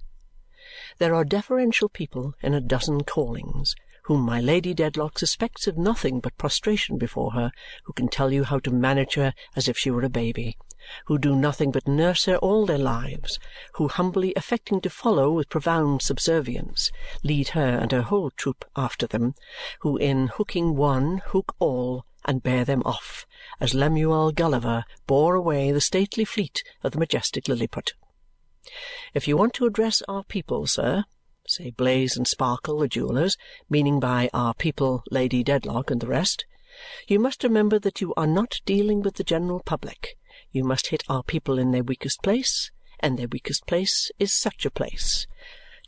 There 0.97 1.14
are 1.14 1.26
deferential 1.26 1.91
people 1.91 2.33
in 2.41 2.55
a 2.55 2.61
dozen 2.62 3.02
callings 3.02 3.76
whom 4.05 4.23
my 4.23 4.41
Lady 4.41 4.73
Dedlock 4.73 5.19
suspects 5.19 5.67
of 5.67 5.76
nothing 5.76 6.21
but 6.21 6.38
prostration 6.38 6.97
before 6.97 7.33
her, 7.33 7.52
who 7.85 7.93
can 7.93 8.09
tell 8.09 8.33
you 8.33 8.45
how 8.45 8.59
to 8.61 8.71
manage 8.71 9.17
her 9.17 9.35
as 9.55 9.69
if 9.69 9.76
she 9.76 9.91
were 9.91 10.05
a 10.05 10.09
baby, 10.09 10.57
who 11.06 11.18
do 11.18 11.34
nothing 11.34 11.70
but 11.70 11.88
nurse 11.88 12.25
her 12.26 12.37
all 12.37 12.66
their 12.66 12.78
lives, 12.78 13.38
who, 13.75 13.88
humbly 13.88 14.32
affecting 14.37 14.80
to 14.80 14.90
follow 14.90 15.30
with 15.30 15.49
profound 15.49 16.02
subservience, 16.02 16.90
lead 17.22 17.50
her 17.50 17.78
and 17.78 17.92
her 17.92 18.02
whole 18.02 18.30
troop 18.30 18.64
after 18.76 19.06
them, 19.06 19.34
who 19.80 19.96
in 19.96 20.28
hooking 20.28 20.76
one 20.76 21.22
hook 21.26 21.54
all 21.58 22.04
and 22.25 22.42
bear 22.42 22.64
them 22.64 22.82
off, 22.84 23.26
as 23.61 23.75
Lemuel 23.75 24.32
Gulliver 24.32 24.84
bore 25.06 25.34
away 25.34 25.72
the 25.72 25.80
stately 25.80 26.25
fleet 26.25 26.62
of 26.82 26.92
the 26.92 26.99
majestic 26.99 27.49
Lilliput. 27.49 27.94
If 29.12 29.26
you 29.26 29.37
want 29.37 29.54
to 29.54 29.66
address 29.66 30.02
our 30.08 30.22
people, 30.25 30.66
sir, 30.66 31.04
say 31.49 31.70
Blaze 31.70 32.16
and 32.16 32.28
Sparkle, 32.28 32.78
the 32.78 32.88
jewellers, 32.88 33.37
meaning 33.68 33.99
by 33.99 34.30
our 34.32 34.54
people 34.54 35.02
Lady 35.11 35.42
Dedlock 35.42 35.90
and 35.90 36.00
the 36.00 36.06
rest, 36.06 36.46
you 37.08 37.18
must 37.18 37.42
remember 37.42 37.78
that 37.78 38.00
you 38.00 38.14
are 38.16 38.26
not 38.26 38.61
dealing 38.64 39.02
with 39.02 39.16
the 39.16 39.25
general 39.25 39.61
public. 39.61 40.16
You 40.52 40.64
must 40.64 40.88
hit 40.88 41.02
our 41.09 41.23
people 41.23 41.59
in 41.59 41.71
their 41.71 41.82
weakest 41.82 42.23
place, 42.23 42.71
and 43.00 43.18
their 43.18 43.26
weakest 43.26 43.66
place 43.66 44.11
is 44.18 44.32
such 44.32 44.66
a 44.66 44.71
place. 44.71 45.26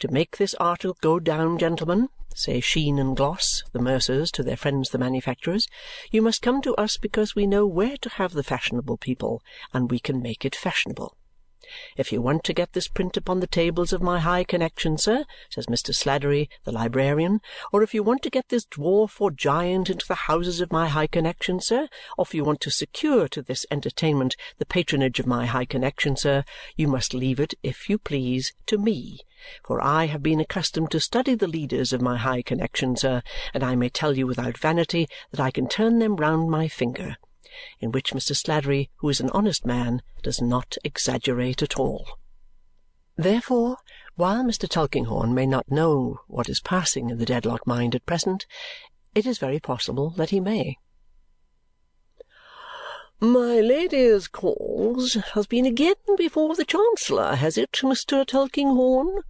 To 0.00 0.10
make 0.10 0.38
this 0.38 0.54
article 0.54 0.96
go 1.00 1.20
down, 1.20 1.58
gentlemen, 1.58 2.08
say 2.34 2.60
Sheen 2.60 2.98
and 2.98 3.16
Gloss, 3.16 3.62
the 3.72 3.78
mercers, 3.78 4.30
to 4.32 4.42
their 4.42 4.56
friends 4.56 4.90
the 4.90 4.98
manufacturers, 4.98 5.68
you 6.10 6.22
must 6.22 6.42
come 6.42 6.62
to 6.62 6.74
us 6.76 6.96
because 6.96 7.34
we 7.34 7.46
know 7.46 7.66
where 7.66 7.96
to 7.98 8.08
have 8.08 8.32
the 8.32 8.42
fashionable 8.42 8.96
people, 8.96 9.42
and 9.72 9.90
we 9.90 10.00
can 10.00 10.22
make 10.22 10.44
it 10.44 10.56
fashionable. 10.56 11.14
If 11.96 12.12
you 12.12 12.20
want 12.20 12.44
to 12.44 12.52
get 12.52 12.72
this 12.72 12.88
print 12.88 13.16
upon 13.16 13.40
the 13.40 13.46
tables 13.46 13.92
of 13.92 14.02
my 14.02 14.20
high 14.20 14.44
connexion, 14.44 14.98
sir, 14.98 15.24
says 15.48 15.66
Mr. 15.66 15.94
Sladdery, 15.94 16.48
the 16.64 16.72
librarian, 16.72 17.40
or 17.72 17.82
if 17.82 17.94
you 17.94 18.02
want 18.02 18.22
to 18.22 18.30
get 18.30 18.48
this 18.48 18.66
dwarf 18.66 19.20
or 19.20 19.30
giant 19.30 19.90
into 19.90 20.06
the 20.06 20.14
houses 20.14 20.60
of 20.60 20.72
my 20.72 20.88
high 20.88 21.06
connexion, 21.06 21.60
sir, 21.60 21.88
or 22.18 22.24
if 22.24 22.34
you 22.34 22.44
want 22.44 22.60
to 22.60 22.70
secure 22.70 23.28
to 23.28 23.42
this 23.42 23.66
entertainment 23.70 24.36
the 24.58 24.66
patronage 24.66 25.20
of 25.20 25.26
my 25.26 25.46
high 25.46 25.64
connexion, 25.64 26.16
sir, 26.16 26.44
you 26.76 26.88
must 26.88 27.14
leave 27.14 27.40
it, 27.40 27.54
if 27.62 27.88
you 27.88 27.98
please, 27.98 28.52
to 28.66 28.78
me, 28.78 29.20
for 29.64 29.80
I 29.80 30.06
have 30.06 30.22
been 30.22 30.40
accustomed 30.40 30.90
to 30.92 31.00
study 31.00 31.34
the 31.34 31.46
leaders 31.46 31.92
of 31.92 32.00
my 32.00 32.16
high 32.16 32.42
connexion, 32.42 32.96
sir, 32.96 33.22
and 33.52 33.62
I 33.62 33.74
may 33.74 33.88
tell 33.88 34.16
you 34.16 34.26
without 34.26 34.58
vanity 34.58 35.08
that 35.30 35.40
I 35.40 35.50
can 35.50 35.68
turn 35.68 35.98
them 35.98 36.16
round 36.16 36.50
my 36.50 36.68
finger 36.68 37.16
in 37.80 37.92
which 37.92 38.12
Mr. 38.12 38.34
Sladdery, 38.34 38.90
who 38.96 39.08
is 39.08 39.20
an 39.20 39.30
honest 39.30 39.64
man, 39.64 40.02
does 40.22 40.40
not 40.40 40.76
exaggerate 40.84 41.62
at 41.62 41.78
all. 41.78 42.06
Therefore, 43.16 43.78
while 44.16 44.44
Mr. 44.44 44.68
Tulkinghorn 44.68 45.34
may 45.34 45.46
not 45.46 45.70
know 45.70 46.20
what 46.26 46.48
is 46.48 46.60
passing 46.60 47.10
in 47.10 47.18
the 47.18 47.26
Dedlock 47.26 47.66
mind 47.66 47.94
at 47.94 48.06
present, 48.06 48.46
it 49.14 49.26
is 49.26 49.38
very 49.38 49.60
possible 49.60 50.10
that 50.10 50.30
he 50.30 50.40
may. 50.40 50.78
My 53.20 53.60
Lady's 53.60 54.28
cause 54.28 55.14
has 55.34 55.46
been 55.46 55.64
again 55.64 55.94
before 56.16 56.56
the 56.56 56.64
Chancellor, 56.64 57.36
has 57.36 57.56
it, 57.56 57.72
Mr. 57.72 58.26
Tulkinghorn? 58.26 59.22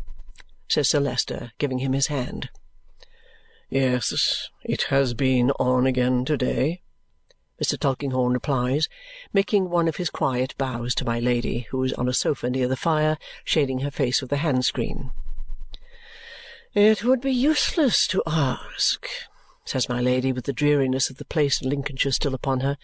says 0.68 0.88
Sir 0.88 1.00
Leicester, 1.00 1.52
giving 1.59 1.78
him 1.78 1.92
his 1.92 2.06
hand. 2.06 2.50
Yes, 3.68 4.50
it 4.64 4.85
has 4.85 5.14
been 5.14 5.50
on 5.52 5.87
again 5.87 6.25
to-day, 6.25 6.83
Mr. 7.63 7.79
Tulkinghorn 7.79 8.33
replies, 8.33 8.89
making 9.33 9.71
one 9.71 9.87
of 9.87 9.97
his 9.97 10.11
quiet 10.11 10.57
bows 10.59 10.93
to 10.97 11.05
my 11.05 11.21
Lady, 11.21 11.69
who 11.71 11.85
is 11.85 11.93
on 11.93 12.09
a 12.09 12.13
sofa 12.13 12.51
near 12.51 12.67
the 12.67 12.77
fire, 12.77 13.17
shading 13.45 13.79
her 13.79 13.93
face 13.93 14.21
with 14.21 14.33
a 14.33 14.39
hand-screen. 14.39 15.13
"It 16.75 17.05
would 17.05 17.21
be 17.21 17.33
useless 17.33 18.09
to 18.09 18.25
ask," 18.27 19.09
says 19.65 19.89
my 19.89 20.01
Lady, 20.01 20.33
with 20.33 20.47
the 20.47 20.53
dreariness 20.53 21.11
of 21.11 21.19
the 21.19 21.25
place 21.25 21.63
in 21.63 21.69
Lincolnshire 21.69 22.11
still 22.11 22.35
upon 22.35 22.61
her, 22.61 22.77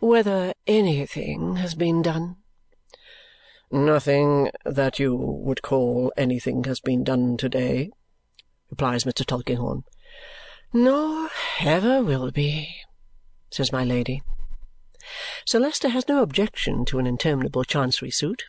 "whether 0.00 0.54
anything 0.66 1.56
has 1.56 1.74
been 1.74 2.00
done." 2.00 2.36
"Nothing 3.70 4.50
that 4.64 4.98
you 4.98 5.14
would 5.14 5.60
call 5.60 6.10
anything 6.16 6.64
has 6.64 6.80
been 6.80 7.04
done 7.04 7.36
to-day," 7.36 7.90
replies 8.70 9.04
Mr. 9.04 9.26
Tulkinghorn. 9.26 9.84
"Nor 10.72 11.28
ever 11.60 12.02
will 12.02 12.30
be 12.30 12.83
says 13.54 13.70
my 13.70 13.84
Lady. 13.84 14.20
Sir 15.46 15.60
Leicester 15.60 15.90
has 15.90 16.08
no 16.08 16.22
objection 16.22 16.84
to 16.86 16.98
an 16.98 17.06
interminable 17.06 17.62
Chancery 17.62 18.10
suit. 18.10 18.46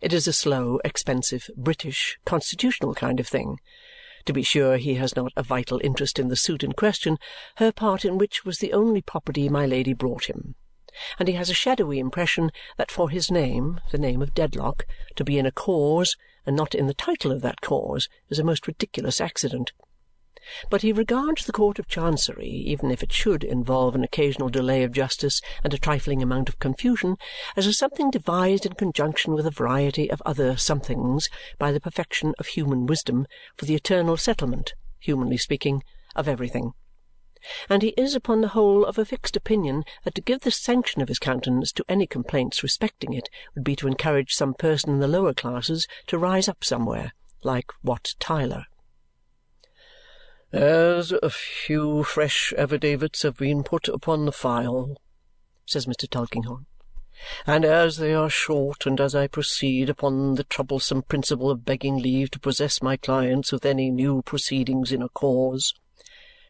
It 0.00 0.14
is 0.14 0.26
a 0.26 0.32
slow, 0.32 0.80
expensive, 0.82 1.50
British, 1.58 2.18
constitutional 2.24 2.94
kind 2.94 3.20
of 3.20 3.28
thing. 3.28 3.58
To 4.24 4.32
be 4.32 4.42
sure, 4.42 4.78
he 4.78 4.94
has 4.94 5.14
not 5.14 5.34
a 5.36 5.42
vital 5.42 5.78
interest 5.84 6.18
in 6.18 6.28
the 6.28 6.36
suit 6.36 6.64
in 6.64 6.72
question, 6.72 7.18
her 7.56 7.70
part 7.70 8.02
in 8.02 8.16
which 8.16 8.46
was 8.46 8.56
the 8.56 8.72
only 8.72 9.02
property 9.02 9.50
my 9.50 9.66
Lady 9.66 9.92
brought 9.92 10.24
him, 10.24 10.54
and 11.18 11.28
he 11.28 11.34
has 11.34 11.50
a 11.50 11.54
shadowy 11.54 11.98
impression 11.98 12.50
that 12.78 12.90
for 12.90 13.10
his 13.10 13.30
name, 13.30 13.82
the 13.90 13.98
name 13.98 14.22
of 14.22 14.32
Dedlock, 14.32 14.86
to 15.16 15.24
be 15.24 15.36
in 15.36 15.44
a 15.44 15.52
cause 15.52 16.16
and 16.46 16.56
not 16.56 16.74
in 16.74 16.86
the 16.86 16.94
title 16.94 17.30
of 17.30 17.42
that 17.42 17.60
cause 17.60 18.08
is 18.30 18.38
a 18.38 18.44
most 18.44 18.66
ridiculous 18.66 19.20
accident. 19.20 19.72
But 20.70 20.82
he 20.82 20.92
regards 20.92 21.44
the 21.44 21.52
Court 21.52 21.78
of 21.78 21.88
Chancery, 21.88 22.48
even 22.48 22.90
if 22.90 23.02
it 23.02 23.12
should 23.12 23.42
involve 23.42 23.94
an 23.94 24.04
occasional 24.04 24.48
delay 24.48 24.82
of 24.82 24.92
justice 24.92 25.40
and 25.64 25.74
a 25.74 25.78
trifling 25.78 26.22
amount 26.22 26.48
of 26.48 26.58
confusion, 26.58 27.16
as 27.56 27.66
a 27.66 27.72
something 27.72 28.10
devised 28.10 28.64
in 28.64 28.74
conjunction 28.74 29.34
with 29.34 29.46
a 29.46 29.50
variety 29.50 30.10
of 30.10 30.22
other 30.24 30.56
somethings 30.56 31.28
by 31.58 31.72
the 31.72 31.80
perfection 31.80 32.34
of 32.38 32.46
human 32.46 32.86
wisdom 32.86 33.26
for 33.56 33.64
the 33.64 33.74
eternal 33.74 34.16
settlement, 34.16 34.74
humanly 35.00 35.36
speaking, 35.36 35.82
of 36.14 36.28
everything. 36.28 36.74
And 37.68 37.82
he 37.82 37.90
is 37.96 38.14
upon 38.14 38.40
the 38.40 38.48
whole 38.48 38.84
of 38.84 38.98
a 38.98 39.04
fixed 39.04 39.36
opinion 39.36 39.84
that 40.04 40.14
to 40.14 40.20
give 40.20 40.40
the 40.40 40.50
sanction 40.50 41.02
of 41.02 41.08
his 41.08 41.18
countenance 41.18 41.70
to 41.72 41.84
any 41.88 42.06
complaints 42.06 42.62
respecting 42.62 43.12
it 43.12 43.28
would 43.54 43.62
be 43.64 43.76
to 43.76 43.86
encourage 43.86 44.34
some 44.34 44.54
person 44.54 44.90
in 44.90 45.00
the 45.00 45.08
lower 45.08 45.34
classes 45.34 45.86
to 46.06 46.18
rise 46.18 46.48
up 46.48 46.64
somewhere, 46.64 47.12
like 47.42 47.70
Wat 47.82 48.14
Tyler. 48.18 48.66
"As 50.56 51.12
a 51.12 51.28
few 51.28 52.02
fresh 52.02 52.54
affidavits 52.56 53.20
have 53.24 53.36
been 53.36 53.62
put 53.62 53.88
upon 53.88 54.24
the 54.24 54.32
file," 54.32 54.96
says 55.66 55.84
Mr. 55.84 56.08
Tulkinghorn, 56.08 56.64
"and 57.46 57.62
as 57.62 57.98
they 57.98 58.14
are 58.14 58.30
short, 58.30 58.86
and 58.86 58.98
as 58.98 59.14
I 59.14 59.26
proceed 59.26 59.90
upon 59.90 60.36
the 60.36 60.44
troublesome 60.44 61.02
principle 61.02 61.50
of 61.50 61.66
begging 61.66 61.98
leave 61.98 62.30
to 62.30 62.40
possess 62.40 62.80
my 62.80 62.96
clients 62.96 63.52
with 63.52 63.66
any 63.66 63.90
new 63.90 64.22
proceedings 64.22 64.92
in 64.92 65.02
a 65.02 65.10
cause 65.10 65.74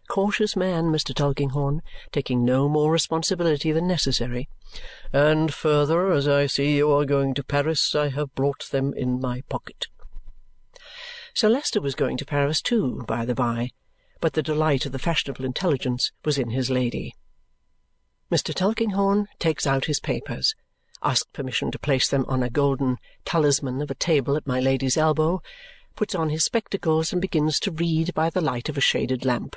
cautious 0.08 0.54
man, 0.54 0.84
Mr. 0.92 1.12
Tulkinghorn, 1.12 1.82
taking 2.12 2.44
no 2.44 2.68
more 2.68 2.92
responsibility 2.92 3.72
than 3.72 3.88
necessary. 3.88 4.48
"And 5.12 5.52
further, 5.52 6.12
as 6.12 6.28
I 6.28 6.46
see 6.46 6.76
you 6.76 6.92
are 6.92 7.04
going 7.04 7.34
to 7.34 7.42
Paris, 7.42 7.92
I 7.96 8.10
have 8.10 8.36
brought 8.36 8.70
them 8.70 8.94
in 8.94 9.20
my 9.20 9.40
pocket." 9.48 9.88
Sir 11.34 11.48
Leicester 11.48 11.80
was 11.80 11.96
going 11.96 12.16
to 12.18 12.24
Paris 12.24 12.62
too, 12.62 13.02
by 13.08 13.24
the 13.24 13.34
by, 13.34 13.70
but 14.20 14.32
the 14.32 14.42
delight 14.42 14.86
of 14.86 14.92
the 14.92 14.98
fashionable 14.98 15.44
intelligence 15.44 16.12
was 16.24 16.38
in 16.38 16.50
his 16.50 16.70
Lady. 16.70 17.14
Mr. 18.30 18.54
Tulkinghorn 18.54 19.28
takes 19.38 19.66
out 19.66 19.84
his 19.84 20.00
papers, 20.00 20.54
asks 21.02 21.28
permission 21.32 21.70
to 21.70 21.78
place 21.78 22.08
them 22.08 22.24
on 22.26 22.42
a 22.42 22.50
golden 22.50 22.96
talisman 23.24 23.80
of 23.80 23.90
a 23.90 23.94
table 23.94 24.36
at 24.36 24.46
my 24.46 24.58
Lady's 24.58 24.96
elbow, 24.96 25.40
puts 25.94 26.14
on 26.14 26.30
his 26.30 26.44
spectacles, 26.44 27.12
and 27.12 27.22
begins 27.22 27.60
to 27.60 27.70
read 27.70 28.12
by 28.14 28.28
the 28.30 28.40
light 28.40 28.68
of 28.68 28.76
a 28.76 28.80
shaded 28.80 29.24
lamp. 29.24 29.56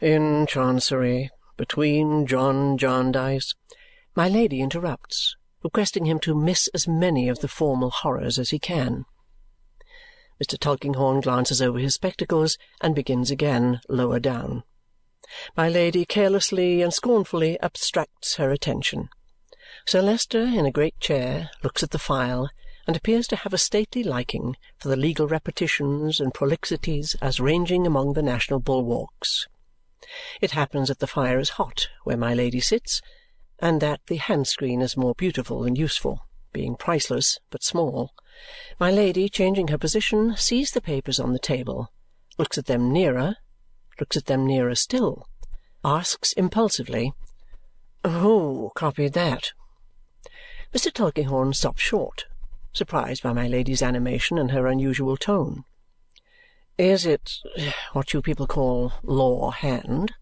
"In 0.00 0.46
Chancery, 0.46 1.30
between 1.56 2.26
John 2.26 2.78
Jarndyce 2.78 3.54
My 4.14 4.28
Lady 4.28 4.60
interrupts, 4.60 5.36
requesting 5.62 6.04
him 6.04 6.20
to 6.20 6.34
miss 6.34 6.68
as 6.68 6.86
many 6.86 7.28
of 7.28 7.40
the 7.40 7.48
formal 7.48 7.90
horrors 7.90 8.38
as 8.38 8.50
he 8.50 8.58
can. 8.58 9.04
Mr. 10.42 10.58
Tulkinghorn 10.58 11.20
glances 11.20 11.60
over 11.60 11.78
his 11.78 11.94
spectacles 11.94 12.58
and 12.80 12.94
begins 12.94 13.30
again, 13.30 13.80
lower 13.88 14.20
down. 14.20 14.62
My 15.56 15.68
Lady 15.68 16.04
carelessly 16.04 16.80
and 16.80 16.94
scornfully 16.94 17.58
abstracts 17.60 18.36
her 18.36 18.50
attention. 18.50 19.08
Sir 19.86 20.00
Leicester, 20.00 20.42
in 20.42 20.64
a 20.64 20.70
great 20.70 20.98
chair, 21.00 21.50
looks 21.62 21.82
at 21.82 21.90
the 21.90 21.98
file 21.98 22.50
and 22.86 22.96
appears 22.96 23.26
to 23.28 23.36
have 23.36 23.52
a 23.52 23.58
stately 23.58 24.02
liking 24.02 24.56
for 24.78 24.88
the 24.88 24.96
legal 24.96 25.26
repetitions 25.26 26.20
and 26.20 26.32
prolixities 26.32 27.16
as 27.20 27.40
ranging 27.40 27.86
among 27.86 28.14
the 28.14 28.22
national 28.22 28.60
bulwarks. 28.60 29.46
It 30.40 30.52
happens 30.52 30.88
that 30.88 31.00
the 31.00 31.06
fire 31.06 31.38
is 31.38 31.50
hot 31.50 31.88
where 32.04 32.16
my 32.16 32.32
Lady 32.32 32.60
sits, 32.60 33.02
and 33.58 33.80
that 33.82 34.00
the 34.06 34.16
hand-screen 34.16 34.80
is 34.80 34.96
more 34.96 35.14
beautiful 35.14 35.60
than 35.62 35.76
useful, 35.76 36.27
being 36.52 36.76
priceless 36.76 37.38
but 37.50 37.62
small. 37.62 38.12
My 38.78 38.90
Lady, 38.90 39.28
changing 39.28 39.68
her 39.68 39.78
position, 39.78 40.36
sees 40.36 40.70
the 40.70 40.80
papers 40.80 41.18
on 41.20 41.32
the 41.32 41.38
table, 41.38 41.92
looks 42.38 42.56
at 42.56 42.66
them 42.66 42.92
nearer, 42.92 43.36
looks 44.00 44.16
at 44.16 44.26
them 44.26 44.46
nearer 44.46 44.74
still, 44.74 45.28
asks 45.84 46.32
impulsively, 46.32 47.12
"Who 48.04 48.70
copied 48.74 49.12
that?" 49.14 49.52
Mr. 50.72 50.92
Tulkinghorn 50.92 51.54
stops 51.54 51.80
short, 51.80 52.26
surprised 52.72 53.22
by 53.22 53.32
my 53.32 53.48
Lady's 53.48 53.82
animation 53.82 54.38
and 54.38 54.52
her 54.52 54.66
unusual 54.66 55.16
tone. 55.16 55.64
"Is 56.76 57.04
it 57.04 57.38
what 57.92 58.12
you 58.12 58.22
people 58.22 58.46
call 58.46 58.92
law 59.02 59.50
hand?" 59.50 60.14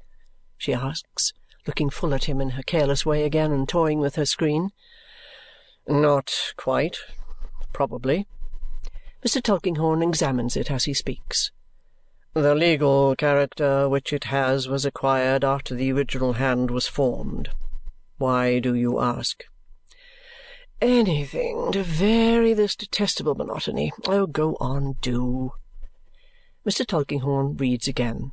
she 0.56 0.72
asks, 0.72 1.32
looking 1.66 1.90
full 1.90 2.14
at 2.14 2.24
him 2.24 2.40
in 2.40 2.50
her 2.50 2.62
careless 2.62 3.04
way 3.04 3.24
again 3.24 3.52
and 3.52 3.68
toying 3.68 3.98
with 3.98 4.14
her 4.14 4.24
screen. 4.24 4.70
"Not 5.88 6.54
quite 6.56 6.98
probably." 7.72 8.26
Mr. 9.24 9.42
Tulkinghorn 9.42 10.02
examines 10.02 10.56
it 10.56 10.70
as 10.70 10.84
he 10.84 10.94
speaks. 10.94 11.52
"The 12.34 12.54
legal 12.54 13.14
character 13.14 13.88
which 13.88 14.12
it 14.12 14.24
has 14.24 14.66
was 14.68 14.84
acquired 14.84 15.44
after 15.44 15.74
the 15.74 15.92
original 15.92 16.32
hand 16.34 16.70
was 16.70 16.88
formed. 16.88 17.50
Why 18.18 18.58
do 18.58 18.74
you 18.74 18.98
ask?" 19.00 19.44
"Anything 20.80 21.70
to 21.72 21.82
vary 21.82 22.52
this 22.52 22.74
detestable 22.74 23.34
monotony. 23.34 23.92
Oh, 24.06 24.26
go 24.26 24.56
on, 24.60 24.94
do!" 25.00 25.52
Mr. 26.66 26.84
Tulkinghorn 26.84 27.56
reads 27.56 27.86
again. 27.86 28.32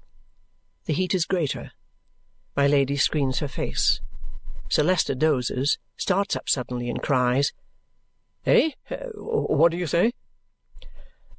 The 0.86 0.94
heat 0.94 1.14
is 1.14 1.26
greater. 1.26 1.72
My 2.58 2.68
Lady 2.68 2.98
screens 2.98 3.40
her 3.40 3.48
face. 3.48 4.02
Sir 4.70 4.84
Leicester 4.84 5.14
dozes, 5.14 5.78
starts 5.98 6.36
up 6.36 6.48
suddenly, 6.48 6.90
and 6.90 7.02
cries. 7.02 7.52
"Eh? 8.46 8.72
What 9.16 9.72
do 9.72 9.78
you 9.78 9.88
say?" 9.88 10.14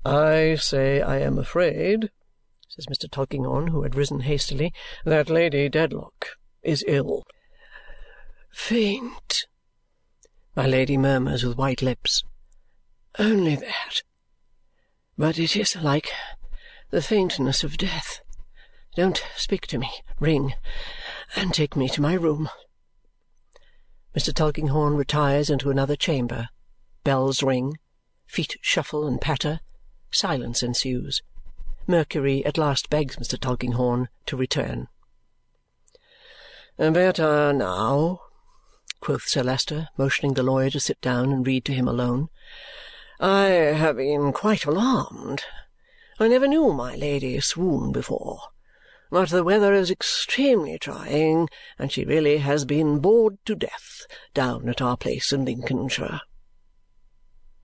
"I 0.04 0.56
say 0.56 1.00
I 1.00 1.18
am 1.20 1.38
afraid," 1.38 2.10
says 2.68 2.86
Mr. 2.86 3.10
Tulkinghorn, 3.10 3.68
who 3.68 3.82
had 3.82 3.94
risen 3.94 4.20
hastily, 4.20 4.72
"that 5.04 5.30
Lady 5.30 5.68
Dedlock 5.68 6.36
is 6.62 6.84
ill." 6.86 7.24
"Faint," 8.52 9.46
my 10.54 10.66
Lady 10.66 10.96
murmurs 10.96 11.44
with 11.44 11.56
white 11.56 11.82
lips. 11.82 12.24
"Only 13.18 13.56
that. 13.56 14.02
But 15.16 15.38
it 15.38 15.56
is 15.56 15.74
like 15.76 16.12
the 16.90 17.02
faintness 17.02 17.64
of 17.64 17.78
death. 17.78 18.20
Don't 18.94 19.24
speak 19.36 19.66
to 19.68 19.78
me. 19.78 19.90
Ring, 20.20 20.54
and 21.34 21.54
take 21.54 21.74
me 21.74 21.88
to 21.88 22.02
my 22.02 22.14
room." 22.14 22.50
Mr. 24.14 24.32
Tulkinghorn 24.32 24.94
retires 24.94 25.50
into 25.50 25.70
another 25.70 25.96
chamber 25.96 26.48
Bells 27.02 27.42
ring, 27.42 27.78
feet 28.26 28.56
shuffle 28.62 29.06
and 29.06 29.20
patter, 29.20 29.60
silence 30.10 30.62
ensues. 30.62 31.20
Mercury 31.86 32.44
at 32.46 32.56
last 32.56 32.88
begs 32.88 33.16
Mr. 33.16 33.38
Tulkinghorn 33.38 34.08
to 34.26 34.36
return. 34.36 34.88
"Better 36.78 37.52
now," 37.52 38.20
quoth 39.00 39.24
Sir 39.28 39.42
Leicester, 39.42 39.88
motioning 39.98 40.34
the 40.34 40.42
lawyer 40.42 40.70
to 40.70 40.80
sit 40.80 41.00
down 41.00 41.32
and 41.32 41.46
read 41.46 41.64
to 41.66 41.74
him 41.74 41.88
alone. 41.88 42.30
"I 43.20 43.46
have 43.46 43.96
been 43.96 44.32
quite 44.32 44.64
alarmed. 44.64 45.42
I 46.18 46.28
never 46.28 46.46
knew 46.46 46.72
my 46.72 46.94
Lady 46.94 47.38
swoon 47.40 47.92
before. 47.92 48.40
But 49.14 49.28
the 49.28 49.44
weather 49.44 49.72
is 49.72 49.92
extremely 49.92 50.76
trying, 50.76 51.48
and 51.78 51.92
she 51.92 52.04
really 52.04 52.38
has 52.38 52.64
been 52.64 52.98
bored 52.98 53.38
to 53.44 53.54
death 53.54 54.08
down 54.34 54.68
at 54.68 54.82
our 54.82 54.96
place 54.96 55.32
in 55.32 55.44
Lincolnshire. 55.44 56.20